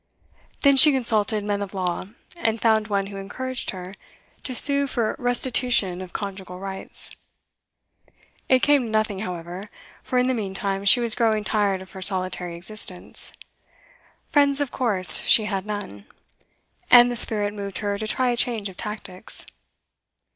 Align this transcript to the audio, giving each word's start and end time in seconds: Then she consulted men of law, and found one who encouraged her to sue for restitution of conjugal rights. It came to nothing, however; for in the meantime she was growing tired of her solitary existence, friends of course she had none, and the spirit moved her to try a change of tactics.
Then 0.61 0.77
she 0.77 0.91
consulted 0.91 1.43
men 1.43 1.61
of 1.61 1.75
law, 1.75 2.07
and 2.35 2.59
found 2.59 2.87
one 2.87 3.05
who 3.05 3.17
encouraged 3.17 3.69
her 3.69 3.93
to 4.41 4.55
sue 4.55 4.87
for 4.87 5.15
restitution 5.19 6.01
of 6.01 6.11
conjugal 6.11 6.57
rights. 6.57 7.15
It 8.49 8.63
came 8.63 8.85
to 8.85 8.89
nothing, 8.89 9.19
however; 9.19 9.69
for 10.01 10.17
in 10.17 10.27
the 10.27 10.33
meantime 10.33 10.85
she 10.85 10.99
was 11.01 11.13
growing 11.13 11.43
tired 11.43 11.83
of 11.83 11.91
her 11.91 12.01
solitary 12.01 12.55
existence, 12.55 13.31
friends 14.31 14.59
of 14.59 14.71
course 14.71 15.21
she 15.27 15.45
had 15.45 15.67
none, 15.67 16.07
and 16.89 17.11
the 17.11 17.15
spirit 17.15 17.53
moved 17.53 17.77
her 17.77 17.99
to 17.99 18.07
try 18.07 18.29
a 18.31 18.35
change 18.35 18.69
of 18.69 18.77
tactics. 18.77 19.45